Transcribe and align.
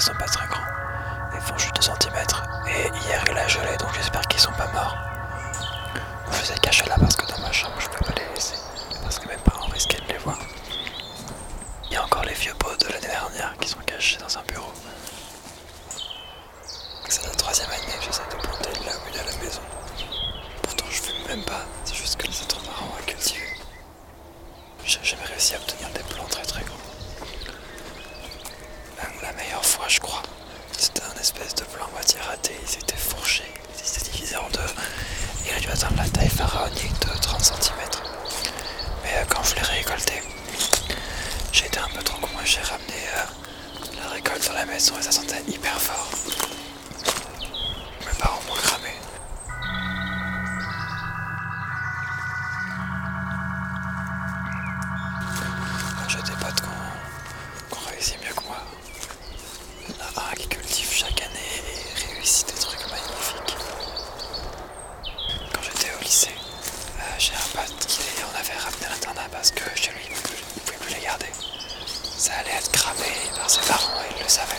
ils 0.00 0.02
sont 0.02 0.14
pas 0.14 0.24
très 0.24 0.46
grands. 0.46 0.64
Ils 1.34 1.40
font 1.42 1.58
juste 1.58 1.76
2 1.76 1.82
cm. 1.82 2.16
Et 2.68 2.88
hier 3.04 3.22
il 3.30 3.36
a 3.36 3.46
gelé, 3.46 3.76
donc 3.76 3.92
j'espère 3.92 4.22
qu'ils 4.28 4.40
sont 4.40 4.52
pas 4.52 4.66
morts. 4.68 4.96
Je 6.32 6.40
les 6.40 6.52
ai 6.52 6.58
cachés 6.60 6.86
là 6.86 6.94
parce 6.98 7.16
que 7.16 7.26
dans 7.26 7.38
ma 7.40 7.52
chambre 7.52 7.74
je 7.78 7.86
peux 7.90 8.02
pas 8.06 8.14
les 8.16 8.34
laisser. 8.34 8.54
Parce 9.02 9.18
que 9.18 9.28
mes 9.28 9.36
parents 9.36 9.66
risquaient 9.66 10.00
de 10.00 10.12
les 10.12 10.18
voir. 10.18 10.38
Il 11.84 11.92
y 11.92 11.96
a 11.96 12.04
encore 12.04 12.24
les 12.24 12.32
vieux 12.32 12.54
pots 12.54 12.74
de 12.80 12.86
l'année 12.88 13.08
dernière 13.08 13.54
qui 13.60 13.68
sont 13.68 13.78
cachés 13.80 14.16
dans 14.16 14.38
un 14.38 14.42
bureau. 14.44 14.72
C'est 17.06 17.26
la 17.26 17.34
troisième 17.34 17.68
année 17.68 17.98
que 17.98 18.04
j'essaie 18.06 18.22
de 18.30 18.40
planter 18.40 18.70
de 18.80 18.86
la 18.86 18.92
à 18.92 19.24
la 19.26 19.44
maison. 19.44 19.60
Pourtant 20.62 20.86
je 20.88 21.02
fume 21.02 21.26
même 21.28 21.44
pas, 21.44 21.66
c'est 21.84 21.94
juste 21.94 22.16
que 22.16 22.26
c'est 22.32 22.48
trop 22.48 22.62
marrant 22.62 22.94
à 22.98 23.02
cultiver. 23.02 23.54
J'ai 24.82 25.00
jamais 25.02 25.24
réussi 25.26 25.54
à 25.56 25.58
obtenir 25.58 25.90
des 25.90 26.02
plants 26.04 26.24
très 26.30 26.44
très 26.44 26.62
grands. 26.62 26.76
La 29.22 29.32
meilleure 29.34 29.64
fois 29.64 29.79
je 29.90 29.98
crois, 29.98 30.22
c'était 30.78 31.02
un 31.02 31.20
espèce 31.20 31.52
de 31.56 31.64
plant 31.64 31.88
moitié 31.92 32.20
raté, 32.20 32.54
il 32.62 32.68
s'était 32.68 32.94
fourché, 32.96 33.42
il 33.76 33.84
s'était 33.84 34.12
divisé 34.12 34.36
en 34.36 34.48
deux. 34.50 34.72
Il 35.44 35.52
a 35.52 35.58
dû 35.58 35.68
atteindre 35.68 35.96
la 35.96 36.08
taille 36.08 36.28
pharaonique 36.28 37.00
de 37.00 37.20
30 37.20 37.40
cm. 37.42 37.76
Mais 39.02 39.10
euh, 39.16 39.24
quand 39.28 39.42
je 39.42 39.56
l'ai 39.56 39.62
récolté, 39.62 40.22
j'ai 41.52 41.66
été 41.66 41.78
un 41.80 41.88
peu 41.88 42.04
trop 42.04 42.20
con 42.20 42.28
j'ai 42.44 42.60
ramené 42.60 43.02
euh, 43.16 44.00
la 44.00 44.08
récolte 44.10 44.46
dans 44.46 44.54
la 44.54 44.64
maison 44.66 44.94
et 44.96 45.02
ça 45.02 45.10
sentait 45.10 45.42
hyper 45.48 45.80
fort. 45.80 46.08
Mes 48.06 48.18
parents 48.18 48.40
m'ont 48.46 48.54
cramé. 48.54 48.90
J'ai 56.06 56.22
des 56.22 56.38
potes 56.38 56.60
qui 56.60 58.16
ont 58.16 58.24
mieux 58.24 58.34
que 58.34 58.44
moi. 58.46 58.56
A 60.40 60.42
qui 60.42 60.48
cultive 60.48 60.90
chaque 60.90 61.20
année 61.20 61.62
et 61.68 62.14
réussit 62.14 62.46
des 62.46 62.60
trucs 62.60 62.80
magnifiques. 62.90 63.56
Quand 65.52 65.62
j'étais 65.62 65.92
au 65.94 66.02
lycée, 66.02 66.30
euh, 66.98 67.02
j'ai 67.18 67.34
un 67.34 67.60
pote 67.60 67.86
qui 67.86 68.00
en 68.22 68.38
avait 68.38 68.58
ramené 68.58 68.86
à 68.86 68.88
l'internat 68.90 69.28
parce 69.30 69.50
que 69.50 69.64
chez 69.74 69.92
lui 69.92 70.00
il 70.08 70.16
ne 70.16 70.20
pouvait 70.20 70.78
plus 70.78 70.94
les 70.94 71.00
garder. 71.02 71.26
Ça 72.16 72.32
allait 72.40 72.56
être 72.56 72.72
cramé 72.72 73.12
par 73.36 73.50
ses 73.50 73.60
parents 73.62 74.00
et 74.00 74.14
il 74.16 74.22
le 74.22 74.28
savait. 74.28 74.56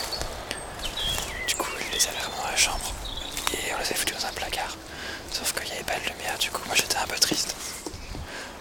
Du 1.48 1.54
coup, 1.56 1.70
il 1.80 1.96
les 1.96 2.06
avait 2.06 2.18
vraiment 2.18 2.42
dans 2.44 2.50
la 2.50 2.56
chambre 2.56 2.92
et 3.52 3.74
on 3.74 3.78
les 3.78 3.84
avait 3.84 3.94
foutus 3.94 4.16
dans 4.18 4.26
un 4.26 4.32
placard. 4.32 4.76
Sauf 5.32 5.52
qu'il 5.52 5.66
n'y 5.66 5.72
avait 5.72 5.84
pas 5.84 5.98
de 5.98 6.10
lumière, 6.10 6.38
du 6.38 6.50
coup, 6.50 6.62
moi 6.66 6.76
j'étais 6.76 6.96
un 6.98 7.06
peu 7.06 7.18
triste. 7.18 7.56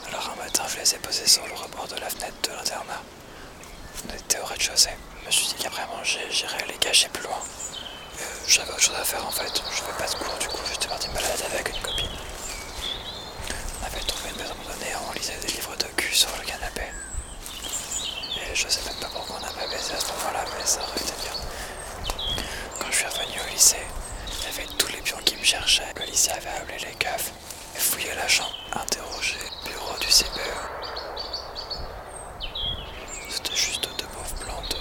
Alors 0.08 0.32
un 0.34 0.44
matin, 0.44 0.64
je 0.68 0.78
les 0.80 0.96
ai 0.96 0.98
posés 0.98 1.28
sur 1.28 1.46
le 1.46 1.54
rebord 1.54 1.88
de 1.88 2.00
la 2.00 2.10
fenêtre 2.10 2.38
de 2.50 2.56
l'internat. 2.56 3.02
On 4.10 4.14
était 4.14 4.40
au 4.40 4.46
rez-de-chaussée. 4.46 4.90
Je 5.22 5.26
me 5.28 5.32
suis 5.32 5.48
dit 5.48 5.56
qu'après 5.64 5.86
manger, 5.88 6.20
j'irais 6.30 6.66
les 6.68 6.74
cacher 6.76 7.10
plus 7.10 7.24
loin. 7.24 7.38
Euh, 7.38 8.24
J'avais 8.48 8.72
autre 8.72 8.82
chose 8.82 8.96
à 9.00 9.04
faire 9.06 9.26
en 9.26 9.32
fait. 9.32 9.62
Je 9.72 9.82
fais 9.82 9.92
pas 9.98 10.08
de 10.10 10.16
cours, 10.16 10.38
du 10.40 10.48
coup, 10.48 10.58
j'étais 10.72 10.88
parti 10.88 11.08
me 11.10 11.14
balader 11.14 11.44
avec 11.54 11.70
une 11.70 11.82
copine. 11.82 12.10
On 13.82 13.86
avait 13.86 14.00
trouvé 14.06 14.30
une 14.30 14.42
maison 14.42 14.54
abandonnée, 14.54 14.94
on 15.10 15.14
lisait 15.14 15.38
des 15.42 15.48
livres 15.48 15.76
de 15.78 15.86
cul 15.96 16.14
sur 16.14 16.30
le 16.40 16.46
canapé. 16.46 16.82
Et 18.52 18.56
je 18.56 18.68
sais 18.68 18.82
même 18.86 19.00
pas 19.00 19.08
pourquoi 19.14 19.38
on 19.38 19.46
n'a 19.46 19.52
pas 19.54 19.68
baisé 19.68 19.94
à 19.94 20.00
ce 20.00 20.08
moment-là, 20.08 20.46
mais 20.58 20.66
ça 20.66 20.82
aurait 20.82 21.02
été 21.02 21.14
bien. 21.22 21.34
Quand 22.80 22.88
je 22.92 22.96
suis 22.98 23.06
revenu 23.06 23.40
au 23.46 23.50
lycée, 23.52 23.86
il 24.28 24.44
y 24.44 24.48
avait 24.60 24.68
tous 24.78 24.88
les 24.92 25.02
pions 25.02 25.18
qui 25.26 25.36
me 25.38 25.44
cherchaient. 25.44 25.94
Le 25.98 26.06
lycée 26.06 26.32
avait 26.32 26.50
appelé 26.50 26.78
les 26.80 26.96
keufs 26.96 27.32
et 27.76 27.80
fouillé 27.80 28.14
la 28.16 28.28
chambre, 28.28 28.56
interrogé 28.74 29.38
le 29.64 29.70
bureau 29.70 29.98
du 30.00 30.08
CPE. 30.08 30.58
C'était 33.30 33.56
juste 33.56 33.90
deux 33.98 34.06
pauvres 34.08 34.36
plantes. 34.46 34.76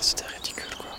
C'était 0.00 0.26
ridicule 0.26 0.76
quoi. 0.76 0.90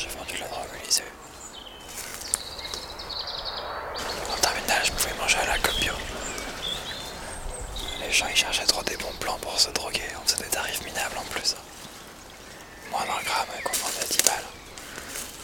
J'ai 0.00 0.08
vendu 0.16 0.34
la 0.38 0.48
drogue 0.48 0.64
au 0.72 0.86
lycée. 0.86 1.04
En 4.32 4.40
terminale, 4.40 4.82
je 4.82 4.92
pouvais 4.92 5.14
manger 5.18 5.36
à 5.36 5.46
la 5.46 5.58
bio. 5.58 5.92
Les 8.00 8.10
gens 8.10 8.26
ils 8.30 8.36
cherchaient 8.36 8.64
trop 8.64 8.82
des 8.82 8.96
bons 8.96 9.12
plans 9.20 9.36
pour 9.42 9.60
se 9.60 9.68
droguer, 9.70 10.08
on 10.18 10.26
faisait 10.26 10.42
des 10.42 10.48
tarifs 10.48 10.82
minables 10.86 11.18
en 11.18 11.24
plus. 11.24 11.54
Moins 12.90 13.00
d'un 13.04 13.22
gramme 13.24 13.48
et 13.58 13.62
qu'on 13.62 13.76
vendait 13.76 14.06
10 14.10 14.22
balles. 14.22 14.48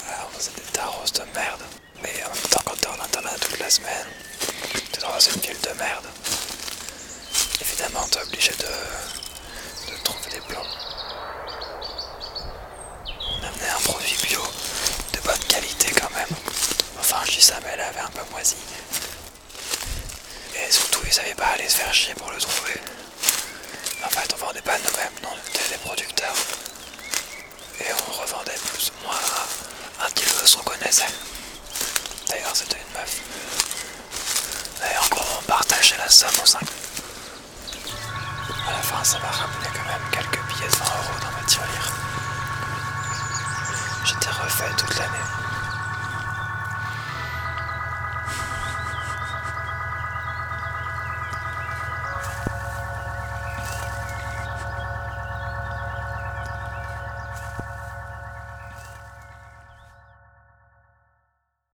Alors 0.09 0.31
on 0.33 0.39
faisait 0.39 0.53
des 0.56 0.73
taros 0.73 1.05
de 1.12 1.23
merde. 1.34 1.62
Mais 2.03 2.15
en 2.25 2.28
même 2.34 2.49
temps, 2.50 2.62
quand 2.65 2.77
t'es 2.81 2.88
en 2.88 3.05
internat 3.05 3.37
toute 3.38 3.59
la 3.59 3.69
semaine, 3.69 4.06
t'es 4.91 5.00
dans 5.03 5.19
une 5.21 5.41
ville 5.43 5.61
de 5.61 5.78
merde. 5.78 6.06
Évidemment, 7.61 8.06
t'es 8.11 8.23
obligé 8.23 8.53
de, 8.53 9.93
de 9.93 9.99
trouver 10.03 10.31
des 10.31 10.41
plans. 10.41 10.65
On 13.28 13.38
amenait 13.44 13.69
un 13.71 13.81
produit 13.81 14.17
bio 14.27 14.41
de 15.12 15.21
bonne 15.21 15.44
qualité 15.49 15.88
quand 16.00 16.11
même. 16.15 16.37
Enfin, 16.99 17.19
je 17.27 17.33
dis 17.33 17.43
ça, 17.43 17.56
mais 17.62 17.71
elle 17.75 17.81
Et 20.55 20.71
surtout, 20.71 21.01
ils 21.05 21.12
savaient 21.12 21.34
pas 21.34 21.47
aller 21.55 21.69
se 21.69 21.77
faire 21.77 21.93
chier 21.93 22.15
pour 22.15 22.31
le 22.31 22.39
trouver. 22.39 22.75
En 24.05 24.09
fait, 24.09 24.33
on 24.34 24.47
vendait 24.47 24.62
pas 24.62 24.77
nous-mêmes, 24.79 25.23
non, 25.23 25.31
on 25.33 25.49
était 25.49 25.69
des 25.71 25.79
producteurs. 25.79 26.34
Et 27.81 27.87
on 27.93 28.12
revendait 28.21 28.59
plus 28.73 28.91
ou 28.91 29.06
moins 29.06 29.17
un, 29.17 30.06
un 30.06 30.11
kilo 30.11 30.31
ce 30.45 30.56
qu'on 30.56 30.62
connaissait. 30.65 31.06
D'ailleurs, 32.29 32.55
c'était 32.55 32.77
une 32.77 32.99
meuf. 32.99 33.21
Et 34.83 34.99
en 34.99 35.09
gros, 35.15 35.25
on 35.39 35.43
partageait 35.43 35.97
la 35.99 36.09
somme 36.09 36.31
aux 36.43 36.47
5. 36.47 36.61
À 38.69 38.73
la 38.73 38.83
fin, 38.83 39.05
ça 39.05 39.19
m'a 39.19 39.31
ramené 39.31 39.67
quand 39.75 39.89
même 39.91 40.03
quelques 40.12 40.43
billets 40.49 40.69
de 40.69 40.77
20 40.77 40.85
euros 40.85 41.19
dans 41.23 41.41
ma 41.41 41.47
tirelire. 41.47 41.93
J'étais 44.05 44.31
refait 44.31 44.75
toute 44.77 44.95
l'année. 44.99 45.46